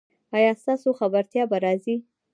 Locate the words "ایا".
0.35-0.51